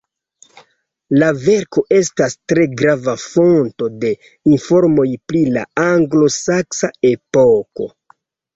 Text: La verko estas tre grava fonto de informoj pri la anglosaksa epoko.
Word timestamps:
La 1.23 1.27
verko 1.43 1.83
estas 1.97 2.37
tre 2.53 2.65
grava 2.79 3.15
fonto 3.25 3.91
de 4.05 4.15
informoj 4.55 5.07
pri 5.29 5.45
la 5.59 5.69
anglosaksa 5.87 6.93
epoko. 7.15 7.93